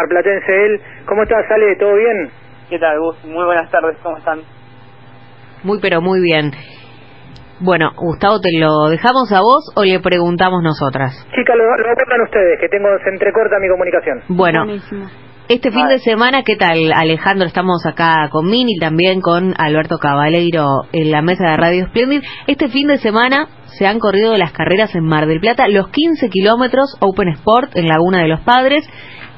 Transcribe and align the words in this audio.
marplatense 0.00 0.66
él. 0.66 0.80
¿Cómo 1.06 1.22
estás, 1.22 1.44
Ale? 1.50 1.76
¿Todo 1.76 1.94
bien? 1.94 2.30
¿Qué 2.68 2.78
tal, 2.78 2.98
Gus? 3.00 3.24
Muy 3.24 3.44
buenas 3.44 3.70
tardes, 3.70 3.96
¿cómo 4.02 4.16
están? 4.16 4.40
Muy, 5.62 5.78
pero 5.80 6.00
muy 6.00 6.20
bien. 6.20 6.52
Bueno, 7.60 7.90
Gustavo, 7.94 8.40
¿te 8.40 8.58
lo 8.58 8.88
dejamos 8.88 9.30
a 9.32 9.40
vos 9.40 9.70
o 9.76 9.84
le 9.84 10.00
preguntamos 10.00 10.62
nosotras? 10.62 11.12
Chicas, 11.34 11.56
lo, 11.56 11.64
lo 11.64 12.24
ustedes, 12.24 12.58
que 12.58 12.68
tengo, 12.68 12.88
se 13.04 13.10
entrecorta 13.10 13.58
mi 13.60 13.68
comunicación. 13.68 14.22
Bueno, 14.28 14.64
este 15.50 15.72
fin 15.72 15.88
de 15.88 15.98
semana, 15.98 16.42
¿qué 16.44 16.54
tal, 16.54 16.92
Alejandro? 16.94 17.46
Estamos 17.46 17.84
acá 17.84 18.28
con 18.30 18.46
Mini, 18.46 18.78
también 18.78 19.20
con 19.20 19.52
Alberto 19.58 19.98
Cabaleiro 19.98 20.84
en 20.92 21.10
la 21.10 21.22
mesa 21.22 21.50
de 21.50 21.56
Radio 21.56 21.86
Splendid. 21.88 22.22
Este 22.46 22.68
fin 22.68 22.86
de 22.86 22.98
semana 22.98 23.48
se 23.66 23.84
han 23.84 23.98
corrido 23.98 24.36
las 24.36 24.52
carreras 24.52 24.94
en 24.94 25.04
Mar 25.04 25.26
del 25.26 25.40
Plata, 25.40 25.66
los 25.66 25.88
15 25.88 26.28
kilómetros 26.28 26.96
Open 27.00 27.28
Sport 27.30 27.76
en 27.76 27.88
Laguna 27.88 28.22
de 28.22 28.28
los 28.28 28.40
Padres, 28.42 28.88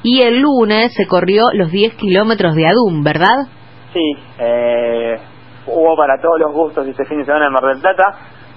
y 0.03 0.21
el 0.21 0.41
lunes 0.41 0.93
se 0.93 1.07
corrió 1.07 1.45
los 1.53 1.71
10 1.71 1.95
kilómetros 1.95 2.55
de 2.55 2.67
Adum, 2.67 3.03
¿verdad? 3.03 3.47
Sí, 3.93 4.15
eh, 4.39 5.17
hubo 5.67 5.95
para 5.95 6.19
todos 6.21 6.39
los 6.39 6.53
gustos 6.53 6.87
este 6.87 7.05
fin 7.05 7.19
de 7.19 7.25
semana 7.25 7.47
en 7.47 7.53
Mar 7.53 7.63
del 7.63 7.81
Plata, 7.81 8.03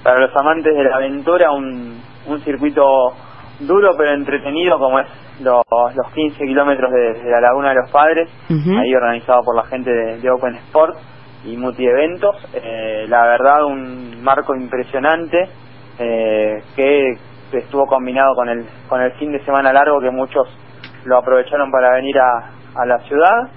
para 0.03 0.19
los 0.19 0.37
amantes 0.37 0.75
de 0.75 0.85
la 0.85 0.97
aventura, 0.97 1.53
un, 1.53 2.01
un 2.27 2.41
circuito 2.41 2.83
duro 3.61 3.93
pero 3.97 4.13
entretenido 4.13 4.79
como 4.79 5.01
es 5.01 5.07
los, 5.41 5.63
los 5.95 6.13
15 6.15 6.45
kilómetros 6.45 6.91
de, 6.93 7.31
la 7.31 7.41
Laguna 7.41 7.71
de 7.71 7.77
los 7.77 7.91
Padres, 7.91 8.29
ahí 8.49 8.95
organizado 8.95 9.43
por 9.43 9.57
la 9.57 9.65
gente 9.65 9.91
de, 9.91 10.31
Open 10.31 10.55
Sport 10.67 10.97
y 11.45 11.57
multieventos. 11.57 12.37
Eh, 12.55 13.07
la 13.09 13.27
verdad, 13.27 13.65
un 13.65 14.23
marco 14.23 14.55
impresionante 14.55 15.49
eh, 15.99 16.63
que 16.75 17.13
estuvo 17.53 17.87
combinado 17.87 18.35
con 18.35 18.49
el, 18.49 18.67
con 18.89 19.01
el 19.01 19.13
fin 19.13 19.33
de 19.33 19.45
semana 19.45 19.73
largo 19.73 20.01
que 20.01 20.11
muchos 20.11 20.49
lo 21.07 21.19
aprovecharon 21.19 21.71
para 21.71 21.93
venir 21.95 22.19
a, 22.19 22.51
a 22.75 22.87
la 22.87 22.99
ciudad. 23.01 23.49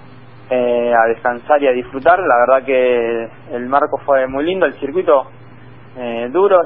Eh, 0.51 0.91
a 0.95 1.07
descansar 1.07 1.61
y 1.61 1.67
a 1.67 1.71
disfrutar. 1.73 2.17
La 2.17 2.35
verdad 2.39 2.65
que 2.65 3.29
el 3.51 3.67
marco 3.67 3.99
fue 4.03 4.25
muy 4.25 4.43
lindo, 4.43 4.65
el 4.65 4.73
circuito 4.79 5.27
eh, 5.95 6.27
duro, 6.31 6.61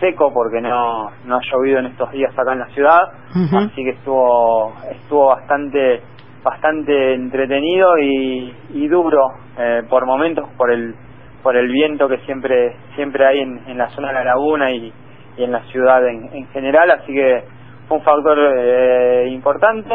seco 0.00 0.32
porque 0.32 0.60
no, 0.60 1.10
no 1.26 1.36
ha 1.36 1.40
llovido 1.42 1.78
en 1.80 1.86
estos 1.86 2.10
días 2.12 2.32
acá 2.32 2.52
en 2.52 2.60
la 2.60 2.68
ciudad, 2.68 3.02
así 3.34 3.84
que 3.84 3.90
estuvo 3.90 4.72
estuvo 4.90 5.26
bastante 5.26 6.02
bastante 6.42 7.14
entretenido 7.14 7.98
y, 7.98 8.54
y 8.70 8.88
duro 8.88 9.20
eh, 9.58 9.82
por 9.88 10.06
momentos 10.06 10.48
por 10.56 10.70
el 10.70 10.94
por 11.42 11.56
el 11.56 11.68
viento 11.68 12.08
que 12.08 12.18
siempre 12.18 12.76
siempre 12.94 13.26
hay 13.26 13.40
en, 13.40 13.60
en 13.66 13.78
la 13.78 13.88
zona 13.90 14.08
de 14.08 14.14
la 14.14 14.24
laguna 14.24 14.70
y, 14.70 14.92
y 15.36 15.44
en 15.44 15.52
la 15.52 15.60
ciudad 15.64 16.06
en, 16.06 16.30
en, 16.32 16.46
general, 16.48 16.90
así 16.90 17.12
que 17.12 17.44
un 17.88 18.02
factor 18.02 18.38
eh, 18.38 19.28
importante, 19.30 19.94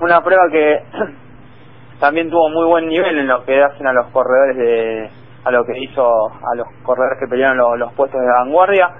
una 0.00 0.22
prueba 0.22 0.42
que 0.50 0.82
también 2.00 2.30
tuvo 2.30 2.48
muy 2.50 2.66
buen 2.66 2.88
nivel 2.88 3.18
en 3.18 3.28
lo 3.28 3.44
que 3.44 3.62
hacen 3.62 3.86
a 3.86 3.92
los 3.92 4.06
corredores 4.08 4.56
de 4.56 5.10
a 5.42 5.50
lo 5.50 5.64
que 5.64 5.72
hizo 5.78 6.02
a 6.02 6.54
los 6.54 6.66
corredores 6.82 7.18
que 7.18 7.26
pelearon 7.26 7.56
los, 7.56 7.78
los 7.78 7.92
puestos 7.94 8.20
de 8.20 8.26
vanguardia 8.26 8.90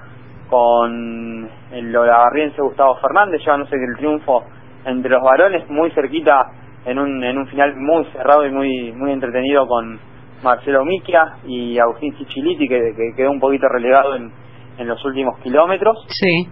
con 0.49 1.49
el 1.71 1.95
olavarriense 1.95 2.61
Gustavo 2.61 2.97
Fernández, 2.97 3.41
llevándose 3.41 3.75
el 3.75 3.95
triunfo 3.95 4.43
entre 4.85 5.11
los 5.11 5.23
varones, 5.23 5.69
muy 5.69 5.91
cerquita 5.91 6.47
en 6.85 6.99
un, 6.99 7.23
en 7.23 7.37
un 7.37 7.47
final 7.47 7.75
muy 7.77 8.05
cerrado 8.11 8.45
y 8.45 8.51
muy, 8.51 8.91
muy 8.91 9.11
entretenido 9.11 9.67
con 9.67 9.99
Marcelo 10.43 10.83
Miquia 10.83 11.37
y 11.45 11.77
Agustín 11.77 12.15
Cichiliti, 12.17 12.67
que, 12.67 12.93
que 12.95 13.13
quedó 13.15 13.31
un 13.31 13.39
poquito 13.39 13.67
relegado 13.69 14.15
en, 14.15 14.31
en 14.77 14.87
los 14.87 15.03
últimos 15.05 15.37
kilómetros. 15.39 15.95
Sí. 16.09 16.49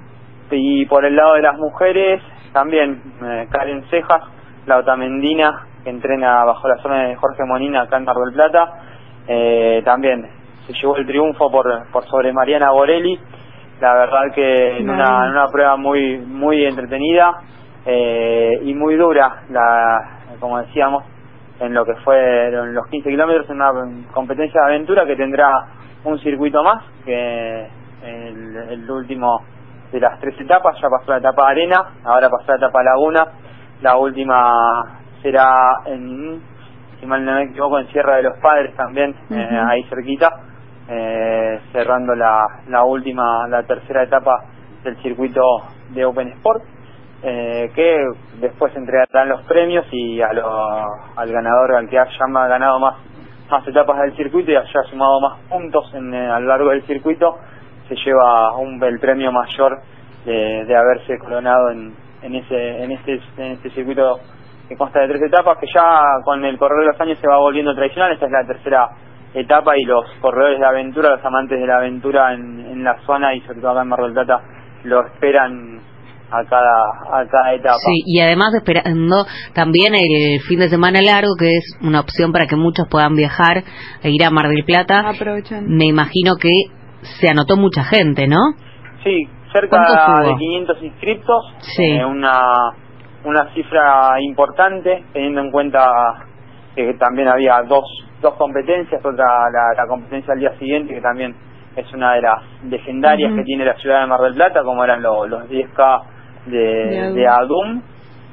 Y 0.52 0.86
por 0.86 1.06
el 1.06 1.16
lado 1.16 1.36
de 1.36 1.42
las 1.42 1.58
mujeres, 1.58 2.22
también 2.54 3.02
eh, 3.24 3.48
Karen 3.52 3.84
Cejas, 3.90 4.24
la 4.66 4.78
Otamendina, 4.78 5.68
que 5.84 5.90
entrena 5.90 6.44
bajo 6.46 6.68
la 6.68 6.78
zona 6.78 7.08
de 7.08 7.16
Jorge 7.16 7.44
Monina 7.46 7.84
acá 7.84 7.98
en 7.98 8.06
Mar 8.06 8.16
del 8.16 8.34
Plata, 8.34 8.74
eh, 9.28 9.82
también 9.86 10.28
se 10.66 10.74
llevó 10.74 10.98
el 10.98 11.06
triunfo 11.06 11.52
por, 11.52 11.88
por 11.92 12.06
sobre 12.06 12.34
Mariana 12.34 12.72
Borelli. 12.72 13.20
La 13.80 13.94
verdad 13.94 14.34
que 14.34 14.78
en 14.78 14.90
una, 14.90 15.26
en 15.26 15.32
una 15.32 15.48
prueba 15.48 15.78
muy 15.78 16.18
muy 16.18 16.66
entretenida 16.66 17.32
eh, 17.86 18.60
y 18.64 18.74
muy 18.74 18.96
dura, 18.96 19.44
la, 19.50 20.20
como 20.40 20.60
decíamos, 20.60 21.06
en 21.60 21.74
lo 21.74 21.86
que 21.86 21.96
fue 22.04 22.48
en 22.48 22.74
los 22.74 22.88
15 22.88 23.10
kilómetros, 23.10 23.50
en 23.50 23.56
una 23.56 23.72
competencia 24.12 24.62
de 24.62 24.68
aventura 24.68 25.06
que 25.06 25.16
tendrá 25.16 25.50
un 26.04 26.20
circuito 26.20 26.62
más, 26.64 26.84
que 27.06 27.68
el, 28.04 28.56
el 28.70 28.92
último 28.92 29.42
de 29.92 30.00
las 30.00 30.20
tres 30.20 30.40
etapas, 30.40 30.76
ya 30.82 30.90
pasó 30.90 31.12
la 31.12 31.18
etapa 31.18 31.50
arena, 31.50 31.78
ahora 32.04 32.30
pasó 32.30 32.52
la 32.52 32.58
etapa 32.58 32.84
laguna, 32.84 33.28
la 33.82 33.98
última 33.98 35.00
será 35.22 35.82
en, 35.86 36.42
si 37.00 37.06
mal 37.06 37.24
no 37.26 37.34
me 37.34 37.44
equivoco, 37.44 37.80
en 37.80 37.88
Sierra 37.88 38.18
de 38.18 38.24
los 38.24 38.38
Padres 38.40 38.76
también, 38.76 39.16
eh, 39.30 39.62
ahí 39.68 39.84
cerquita, 39.84 40.30
eh, 40.88 41.62
cerrando 41.72 42.16
la, 42.16 42.44
la 42.68 42.84
última, 42.84 43.48
la 43.48 43.64
tercera 43.64 44.04
etapa 44.04 44.44
del 44.84 44.96
circuito 45.02 45.42
de 45.90 46.06
Open 46.06 46.30
Sport, 46.30 46.64
eh, 47.22 47.72
que 47.76 48.06
después 48.40 48.74
entregarán 48.76 49.28
los 49.28 49.42
premios 49.44 49.86
y 49.92 50.22
a 50.22 50.30
al 50.30 51.32
ganador, 51.32 51.76
al 51.76 51.90
que 51.90 52.00
haya 52.00 52.26
ganado 52.48 52.80
más, 52.80 52.96
más 53.52 53.68
etapas 53.68 54.00
del 54.02 54.16
circuito 54.16 54.52
y 54.52 54.56
haya 54.56 54.84
sumado 54.90 55.20
más 55.20 55.40
puntos 55.50 55.94
en, 55.96 56.14
eh, 56.14 56.30
a 56.30 56.40
lo 56.40 56.48
largo 56.48 56.70
del 56.70 56.84
circuito, 56.84 57.38
se 57.90 57.96
lleva 57.96 58.56
un, 58.58 58.82
el 58.84 59.00
premio 59.00 59.32
mayor 59.32 59.82
de, 60.26 60.66
de 60.66 60.76
haberse 60.76 61.18
coronado 61.18 61.72
en, 61.72 61.94
en, 62.22 62.36
ese, 62.36 62.84
en, 62.84 62.92
este, 62.92 63.20
en 63.38 63.52
este 63.54 63.72
circuito 63.72 64.20
que 64.70 64.78
consta 64.78 65.02
de 65.02 65.08
tres 65.08 65.24
etapas, 65.24 65.58
que 65.60 65.68
ya 65.74 65.84
con 66.24 66.46
el 66.46 66.58
correr 66.58 66.82
de 66.82 66.92
los 66.92 67.02
años 67.02 67.18
se 67.20 67.28
va 67.28 67.38
volviendo 67.40 67.74
tradicional, 67.74 68.14
esta 68.14 68.28
es 68.28 68.32
la 68.32 68.46
tercera 68.46 68.90
etapa 69.34 69.78
y 69.78 69.84
los 69.84 70.06
corredores 70.22 70.60
de 70.60 70.66
aventura, 70.66 71.16
los 71.16 71.26
amantes 71.26 71.60
de 71.60 71.68
la 71.68 71.78
aventura 71.78 72.34
en, 72.34 72.60
en 72.60 72.84
la 72.84 72.98
zona 73.06 73.34
y 73.34 73.42
sobre 73.42 73.62
todo 73.62 73.72
acá 73.72 73.82
en 73.82 73.88
Mar 73.88 74.02
del 74.02 74.14
Plata 74.14 74.42
lo 74.84 75.06
esperan 75.06 75.82
a 76.32 76.44
cada, 76.46 76.82
a 77.12 77.28
cada 77.28 77.54
etapa. 77.54 77.78
Sí, 77.78 78.04
y 78.06 78.20
además 78.20 78.54
esperando 78.54 79.26
también 79.54 79.96
el 79.96 80.40
fin 80.42 80.60
de 80.60 80.70
semana 80.70 81.02
largo, 81.02 81.36
que 81.38 81.58
es 81.58 81.78
una 81.82 82.02
opción 82.02 82.32
para 82.32 82.46
que 82.46 82.56
muchos 82.56 82.88
puedan 82.90 83.16
viajar 83.16 83.64
e 84.04 84.10
ir 84.12 84.24
a 84.24 84.30
Mar 84.30 84.48
del 84.48 84.64
Plata. 84.64 85.12
Me 85.64 85.86
imagino 85.86 86.36
que 86.36 86.52
se 87.02 87.30
anotó 87.30 87.58
mucha 87.58 87.84
gente, 87.84 88.28
¿no? 88.28 88.54
Sí, 89.04 89.28
cerca 89.54 90.22
de 90.24 90.36
500 90.36 90.84
inscriptos, 90.84 91.56
sí. 91.60 91.92
Eh, 91.92 92.06
una, 92.06 92.42
una 93.24 93.54
cifra 93.54 94.22
importante, 94.22 95.06
teniendo 95.14 95.42
en 95.42 95.52
cuenta 95.52 95.90
que 96.76 96.94
también 96.96 97.28
había 97.28 97.62
dos 97.64 97.86
dos 98.22 98.34
competencias, 98.36 99.04
otra 99.04 99.50
la, 99.50 99.88
competencia 99.88 100.34
al 100.34 100.40
día 100.40 100.58
siguiente, 100.58 100.94
que 100.94 101.02
también 101.02 101.36
es 101.76 101.92
una 101.94 102.16
de 102.16 102.22
las 102.22 102.44
legendarias 102.64 103.34
que 103.34 103.44
tiene 103.44 103.66
la 103.66 103.76
ciudad 103.76 104.02
de 104.02 104.08
Mar 104.08 104.22
del 104.22 104.34
Plata, 104.34 104.64
como 104.64 104.84
eran 104.84 105.02
los 105.02 105.50
10K 105.50 106.02
de, 106.48 107.28
Adum. 107.28 107.82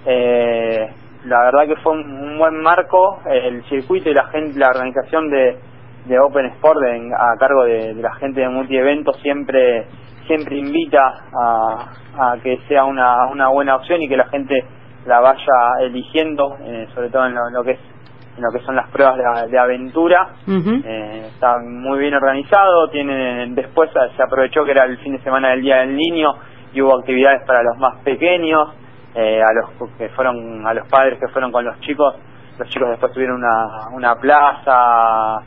Eh, 0.06 0.88
la 1.24 1.40
verdad 1.44 1.66
que 1.66 1.76
fue 1.82 1.92
un, 1.92 2.38
buen 2.38 2.60
marco, 2.62 3.20
el 3.26 3.64
circuito 3.64 4.10
y 4.10 4.14
la 4.14 4.26
gente, 4.28 4.58
la 4.58 4.68
organización 4.68 5.30
de, 5.30 5.58
de 6.06 6.18
Open 6.18 6.46
Sport 6.46 6.80
a 7.18 7.36
cargo 7.38 7.64
de, 7.64 7.94
la 7.94 8.14
gente 8.14 8.40
de 8.40 8.48
multieventos 8.48 9.16
siempre 9.22 9.86
siempre 10.26 10.56
invita 10.56 11.00
a, 11.32 12.32
a 12.32 12.38
que 12.42 12.58
sea 12.68 12.84
una, 12.84 13.26
una 13.26 13.48
buena 13.48 13.76
opción 13.76 14.02
y 14.02 14.08
que 14.08 14.16
la 14.16 14.26
gente 14.26 14.64
la 15.06 15.20
vaya 15.20 15.82
eligiendo, 15.82 16.56
eh, 16.62 16.88
sobre 16.94 17.10
todo 17.10 17.26
en 17.26 17.34
lo 17.34 17.62
que 17.62 17.72
es 17.72 17.78
en 18.36 18.42
lo 18.42 18.50
que 18.50 18.64
son 18.64 18.76
las 18.76 18.90
pruebas 18.90 19.16
de, 19.50 19.58
aventura. 19.58 20.28
eh, 20.46 21.28
está 21.32 21.58
muy 21.58 21.98
bien 21.98 22.14
organizado. 22.14 22.88
Tiene, 22.90 23.46
después 23.54 23.90
se 24.14 24.22
aprovechó 24.22 24.64
que 24.64 24.72
era 24.72 24.84
el 24.84 24.98
fin 24.98 25.12
de 25.14 25.22
semana 25.22 25.50
del 25.50 25.62
Día 25.62 25.76
del 25.76 25.96
Niño 25.96 26.34
y 26.72 26.82
hubo 26.82 26.98
actividades 26.98 27.42
para 27.46 27.62
los 27.62 27.78
más 27.78 27.96
pequeños, 28.02 28.74
eh, 29.14 29.40
a 29.42 29.52
los 29.54 29.90
que 29.96 30.10
fueron, 30.10 30.66
a 30.66 30.74
los 30.74 30.86
padres 30.88 31.18
que 31.18 31.28
fueron 31.28 31.50
con 31.50 31.64
los 31.64 31.80
chicos. 31.80 32.14
Los 32.58 32.68
chicos 32.68 32.90
después 32.90 33.12
tuvieron 33.12 33.36
una, 33.36 33.88
una 33.92 34.14
plaza, 34.16 35.42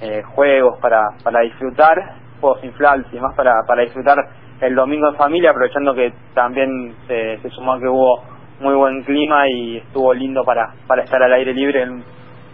eh, 0.00 0.22
juegos 0.34 0.78
para, 0.80 1.02
para 1.22 1.40
disfrutar, 1.40 1.96
juegos 2.40 2.62
inflables 2.64 3.06
y 3.10 3.16
demás 3.16 3.34
para, 3.36 3.62
para 3.66 3.82
disfrutar 3.82 4.18
el 4.60 4.74
domingo 4.74 5.08
en 5.08 5.16
familia, 5.16 5.50
aprovechando 5.50 5.94
que 5.94 6.12
también 6.34 6.94
se, 7.06 7.38
se 7.38 7.50
sumó 7.50 7.78
que 7.78 7.88
hubo 7.88 8.22
muy 8.60 8.74
buen 8.74 9.02
clima 9.04 9.48
y 9.48 9.78
estuvo 9.78 10.12
lindo 10.12 10.42
para, 10.44 10.72
para 10.86 11.02
estar 11.02 11.22
al 11.22 11.32
aire 11.32 11.54
libre 11.54 11.82
en, 11.82 12.02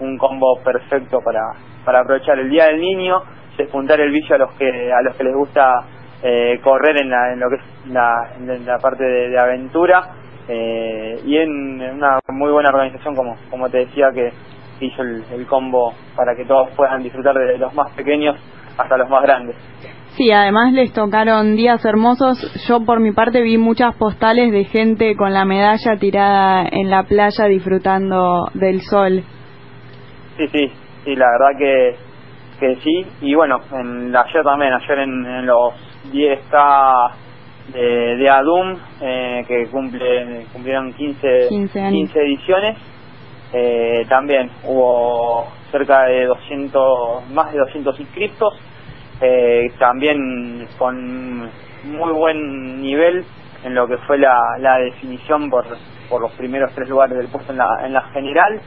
un 0.00 0.18
combo 0.18 0.60
perfecto 0.64 1.20
para, 1.24 1.40
para 1.84 2.00
aprovechar 2.00 2.38
el 2.38 2.50
Día 2.50 2.66
del 2.66 2.80
Niño, 2.80 3.22
despuntar 3.56 4.00
el 4.00 4.10
vicio 4.10 4.34
a 4.34 4.38
los 4.38 4.52
que, 4.54 4.92
a 4.92 5.02
los 5.02 5.16
que 5.16 5.24
les 5.24 5.34
gusta 5.34 5.84
eh, 6.22 6.60
correr 6.62 7.00
en, 7.00 7.10
la, 7.10 7.32
en 7.32 7.40
lo 7.40 7.48
que 7.48 7.56
es 7.56 7.62
la, 7.86 8.78
parte 8.80 9.04
de, 9.04 9.38
aventura 9.38 10.02
eh, 10.48 11.20
y 11.24 11.36
en, 11.36 11.80
una 11.80 12.18
muy 12.28 12.50
buena 12.50 12.70
organización 12.70 13.14
como, 13.14 13.36
como 13.50 13.68
te 13.68 13.78
decía 13.78 14.10
que 14.12 14.32
hizo 14.80 15.02
el, 15.02 15.46
combo 15.46 15.92
para 16.16 16.34
que 16.34 16.44
todos 16.44 16.70
puedan 16.76 17.02
disfrutar 17.02 17.34
de 17.34 17.58
los 17.58 17.72
más 17.74 17.90
pequeños 17.92 18.36
hasta 18.76 18.96
los 18.96 19.08
más 19.08 19.22
grandes. 19.22 19.56
Sí, 20.16 20.30
además 20.30 20.72
les 20.72 20.92
tocaron 20.92 21.56
días 21.56 21.84
hermosos. 21.84 22.38
Yo 22.68 22.84
por 22.84 23.00
mi 23.00 23.10
parte 23.10 23.42
vi 23.42 23.58
muchas 23.58 23.96
postales 23.96 24.52
de 24.52 24.64
gente 24.64 25.16
con 25.16 25.32
la 25.32 25.44
medalla 25.44 25.96
tirada 25.96 26.68
en 26.70 26.88
la 26.88 27.02
playa 27.02 27.46
disfrutando 27.46 28.46
del 28.54 28.80
sol. 28.82 29.24
Sí, 30.36 30.46
sí, 30.52 30.72
sí, 31.04 31.16
la 31.16 31.26
verdad 31.26 31.58
que, 31.58 31.96
que 32.60 32.76
sí. 32.76 33.06
Y 33.22 33.34
bueno, 33.34 33.58
en, 33.72 34.14
ayer 34.14 34.44
también, 34.44 34.72
ayer 34.72 34.98
en, 35.00 35.46
los 35.46 35.74
10K 36.12 37.10
de, 37.72 38.16
de 38.16 38.30
ADUM, 38.30 38.76
eh, 39.00 39.44
que 39.48 39.66
cumple, 39.66 40.46
cumplieron 40.52 40.92
15, 40.92 41.48
15, 41.48 42.20
ediciones, 42.20 42.78
eh, 43.54 44.04
también 44.08 44.50
hubo 44.64 45.46
cerca 45.70 46.04
de 46.04 46.26
200, 46.26 47.30
más 47.30 47.52
de 47.52 47.58
200 47.58 48.00
inscriptos 48.00 48.54
eh, 49.20 49.72
también 49.78 50.66
con 50.78 51.42
muy 51.84 52.12
buen 52.12 52.82
nivel 52.82 53.24
en 53.64 53.74
lo 53.74 53.86
que 53.86 53.96
fue 53.98 54.18
la, 54.18 54.38
la 54.58 54.78
definición 54.78 55.48
por, 55.48 55.64
por 56.08 56.20
los 56.20 56.32
primeros 56.32 56.72
tres 56.74 56.88
lugares 56.88 57.16
del 57.16 57.28
puesto 57.28 57.52
en 57.52 57.58
la, 57.58 57.68
en 57.84 57.92
la 57.92 58.02
general, 58.10 58.60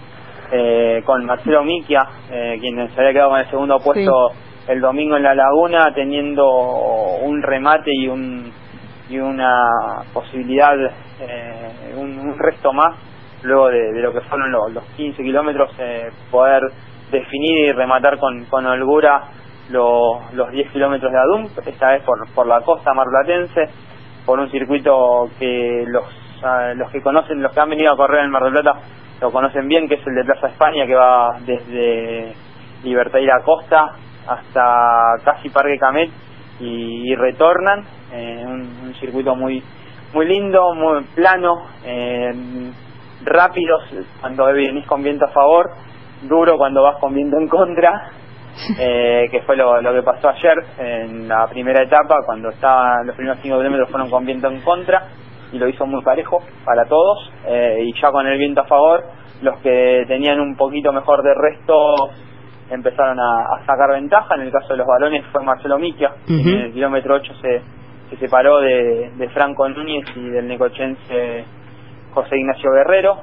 eh, 0.51 1.01
con 1.05 1.25
Marcelo 1.25 1.63
Miquia, 1.63 2.07
eh, 2.31 2.57
quien 2.59 2.75
se 2.93 2.99
había 2.99 3.13
quedado 3.13 3.31
con 3.31 3.39
el 3.39 3.49
segundo 3.49 3.79
puesto 3.79 4.31
el 4.67 4.81
domingo 4.81 5.17
en 5.17 5.23
la 5.23 5.35
laguna, 5.35 5.93
teniendo 5.93 6.45
un 7.23 7.41
remate 7.41 7.91
y 7.93 8.07
un 8.07 8.51
y 9.09 9.17
una 9.19 10.03
posibilidad, 10.13 10.75
eh, 11.21 11.93
un, 11.95 12.37
resto 12.37 12.73
más, 12.73 12.95
luego 13.43 13.69
de, 13.69 14.01
lo 14.01 14.13
que 14.13 14.21
fueron 14.21 14.51
los, 14.51 14.71
los 14.71 14.83
15 14.95 15.21
kilómetros, 15.23 15.71
eh, 15.79 16.09
poder 16.31 16.63
definir 17.11 17.67
y 17.67 17.71
rematar 17.71 18.17
con, 18.17 18.45
con 18.45 18.65
holgura 18.65 19.23
los, 19.69 20.33
los 20.33 20.51
10 20.51 20.71
kilómetros 20.71 21.11
de 21.11 21.19
Adum, 21.19 21.47
esta 21.65 21.91
vez 21.91 22.03
por, 22.03 22.17
por 22.33 22.47
la 22.47 22.61
costa 22.61 22.93
marplatense, 22.93 23.69
por 24.25 24.39
un 24.39 24.49
circuito 24.49 25.29
que 25.39 25.85
los, 25.87 26.03
ah, 26.43 26.73
los 26.75 26.91
que 26.91 27.01
conocen, 27.01 27.41
los 27.41 27.51
que 27.51 27.59
han 27.59 27.69
venido 27.69 27.93
a 27.93 27.97
correr 27.97 28.23
en 28.23 28.31
Mar 28.31 28.43
del 28.43 28.53
Plata, 28.53 28.79
lo 29.21 29.31
conocen 29.31 29.67
bien, 29.67 29.87
que 29.87 29.95
es 29.95 30.07
el 30.07 30.15
de 30.15 30.25
Plaza 30.25 30.47
España, 30.47 30.85
que 30.85 30.95
va 30.95 31.37
desde 31.45 32.33
Libertad 32.83 33.19
y 33.19 33.25
la 33.25 33.41
Costa 33.41 33.93
hasta 34.27 35.15
casi 35.23 35.49
Parque 35.49 35.77
Camet 35.79 36.09
y, 36.59 37.15
retornan, 37.15 37.83
eh, 38.11 38.43
un, 38.45 38.93
circuito 38.99 39.35
muy 39.35 39.63
muy 40.13 40.25
lindo, 40.25 40.73
muy 40.73 41.03
plano, 41.15 41.67
eh, 41.85 42.33
rápidos 43.23 43.83
cuando 44.21 44.45
venís 44.45 44.85
con 44.85 45.03
viento 45.03 45.25
a 45.25 45.29
favor, 45.29 45.71
duro 46.23 46.57
cuando 46.57 46.83
vas 46.83 46.97
con 46.99 47.13
viento 47.13 47.37
en 47.37 47.47
contra, 47.47 48.11
eh, 48.79 49.27
que 49.31 49.41
fue 49.41 49.55
lo, 49.55 49.81
lo, 49.81 49.93
que 49.93 50.03
pasó 50.03 50.29
ayer 50.29 50.65
en 50.79 51.27
la 51.27 51.47
primera 51.47 51.83
etapa, 51.83 52.21
cuando 52.25 52.49
estaban 52.49 53.05
los 53.05 53.15
primeros 53.15 53.39
5 53.41 53.57
kilómetros 53.57 53.89
fueron 53.89 54.09
con 54.09 54.25
viento 54.25 54.47
en 54.47 54.61
contra 54.61 55.07
y 55.51 55.59
lo 55.59 55.67
hizo 55.67 55.85
muy 55.85 56.03
parejo 56.03 56.41
para 56.65 56.85
todos 56.85 57.31
eh, 57.45 57.83
y 57.85 58.01
ya 58.01 58.11
con 58.11 58.27
el 58.27 58.37
viento 58.37 58.61
a 58.61 58.65
favor 58.65 59.03
los 59.41 59.59
que 59.59 60.03
tenían 60.07 60.39
un 60.39 60.55
poquito 60.55 60.91
mejor 60.91 61.23
de 61.23 61.33
resto 61.33 62.09
empezaron 62.69 63.19
a, 63.19 63.65
sacar 63.65 63.91
ventaja. 63.91 64.35
En 64.35 64.41
el 64.41 64.51
caso 64.51 64.69
de 64.69 64.77
los 64.77 64.87
balones 64.87 65.23
fue 65.31 65.43
Marcelo 65.43 65.77
Miquia 65.77 66.11
en 66.27 66.47
el 66.47 66.73
kilómetro 66.73 67.15
8 67.15 67.33
se, 67.41 67.61
se 68.09 68.17
separó 68.17 68.59
de, 68.59 69.11
de 69.15 69.29
Franco 69.29 69.69
Núñez 69.69 70.05
y 70.15 70.29
del 70.29 70.47
necochense 70.47 71.45
José 72.17 72.37
Ignacio 72.37 72.71
Guerrero 72.71 73.17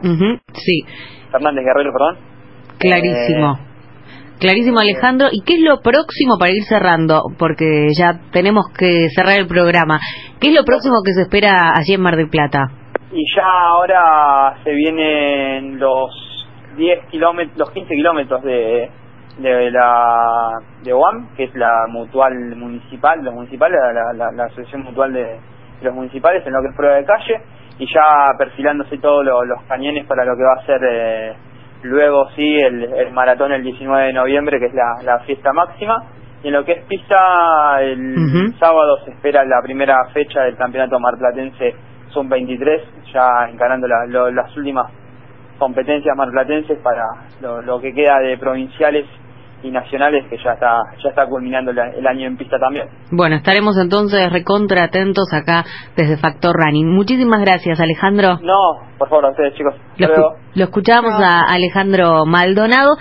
sí 0.53 0.85
Fernández 1.33 1.65
Guerrero 1.65 1.91
perdón 1.93 2.19
clarísimo 2.79 3.59
eh, 3.61 3.75
Clarísimo, 4.39 4.81
Alejandro. 4.81 5.29
¿Y 5.31 5.43
qué 5.43 5.55
es 5.55 5.61
lo 5.61 5.81
próximo 5.81 6.37
para 6.39 6.51
ir 6.51 6.65
cerrando? 6.65 7.23
Porque 7.39 7.87
ya 7.97 8.21
tenemos 8.33 8.67
que 8.77 9.09
cerrar 9.15 9.39
el 9.39 9.47
programa. 9.47 10.01
¿Qué 10.41 10.49
es 10.49 10.55
lo 10.55 10.65
próximo 10.65 10.97
que 11.05 11.13
se 11.13 11.23
espera 11.23 11.73
allí 11.75 11.95
en 11.95 12.03
Mar 12.03 12.17
del 12.17 12.29
Plata? 12.29 12.67
Y 13.13 13.23
ya 13.35 13.47
ahora 13.47 14.57
se 14.65 14.73
vienen 14.73 15.79
los 15.79 16.11
10 16.77 17.07
kilómetros, 17.11 17.57
los 17.57 17.71
15 17.71 17.95
kilómetros 17.95 18.43
de, 18.43 18.91
de 19.39 19.71
la 19.71 20.51
de 20.83 20.93
OAM, 20.93 21.35
que 21.37 21.45
es 21.45 21.55
la 21.55 21.87
mutual 21.89 22.35
municipal, 22.57 23.23
los 23.23 23.35
municipales, 23.35 23.79
la, 24.15 24.31
la, 24.33 24.45
asociación 24.45 24.83
mutual 24.83 25.13
de, 25.13 25.39
los 25.83 25.95
municipales 25.95 26.47
en 26.47 26.53
lo 26.53 26.63
que 26.63 26.69
es 26.69 26.77
prueba 26.77 26.97
de 26.97 27.05
calle, 27.05 27.41
y 27.79 27.87
ya 27.93 28.03
perfilándose 28.39 28.99
todos 28.99 29.25
los 29.25 29.63
cañones 29.69 30.07
para 30.07 30.25
lo 30.25 30.37
que 30.37 30.43
va 30.43 30.55
a 30.55 30.67
ser 30.67 30.81
eh, 30.89 31.35
Luego 31.85 32.31
sí, 32.35 32.57
el, 32.61 33.13
maratón 33.13 33.53
el 33.53 33.63
19 33.63 34.07
de 34.07 34.13
noviembre, 34.15 34.59
que 34.59 34.67
es 34.67 34.75
la, 34.75 35.19
fiesta 35.27 35.53
máxima. 35.53 36.03
Y 36.43 36.49
en 36.49 36.55
lo 36.55 36.65
que 36.65 36.73
es 36.73 36.85
pista, 36.87 37.83
el 37.83 38.55
sábado 38.59 39.05
se 39.05 39.11
espera 39.11 39.45
la 39.45 39.61
primera 39.63 39.97
fecha 40.15 40.43
del 40.43 40.57
campeonato 40.57 40.99
marplatense 40.99 41.75
son 42.09 42.29
23, 42.29 42.83
ya 43.13 43.49
encarando 43.51 43.87
las 43.87 44.57
últimas 44.57 44.91
competencias 45.59 46.17
marplatenses 46.17 46.79
para 46.79 47.05
lo 47.41 47.81
que 47.81 47.93
queda 47.93 48.19
de 48.21 48.39
provinciales 48.39 49.05
y 49.63 49.71
nacionales 49.71 50.25
que 50.29 50.37
ya 50.43 50.53
está 50.53 50.83
ya 51.03 51.09
está 51.11 51.27
culminando 51.27 51.71
el 51.71 52.07
año 52.07 52.27
en 52.27 52.37
pista 52.37 52.59
también. 52.59 52.89
Bueno, 53.11 53.37
estaremos 53.37 53.79
entonces 53.79 54.31
recontra 54.33 54.85
atentos 54.85 55.33
acá 55.33 55.65
desde 55.97 56.17
Factor 56.17 56.55
Running. 56.55 56.89
Muchísimas 56.89 57.41
gracias, 57.41 57.81
Alejandro. 57.81 58.39
No, 58.43 58.87
por 58.99 59.09
favor, 59.09 59.27
a 59.27 59.31
ustedes, 59.31 59.55
chicos. 59.55 59.75
Lo, 59.97 60.37
lo 60.55 60.65
escuchamos 60.65 61.15
a 61.21 61.43
Alejandro 61.53 62.27
Maldonado. 62.27 62.97